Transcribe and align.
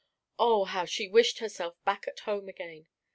Oh, 0.39 0.63
how 0.63 0.85
she 0.85 1.07
wished 1.07 1.37
herself 1.37 1.75
back 1.85 2.07
at 2.07 2.21
home 2.21 2.49
again. 2.49 2.87